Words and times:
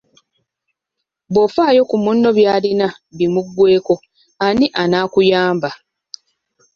Bwofaayo 1.33 1.81
ku 1.89 1.95
munno 2.03 2.29
by'alina 2.37 2.87
bimuggweko 3.17 3.93
ani 4.47 4.65
anaakuyamba? 4.81 5.69